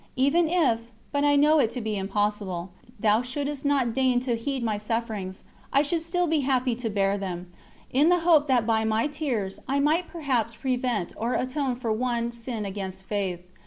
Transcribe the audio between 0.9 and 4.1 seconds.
but I know it to be impossible Thou shouldst not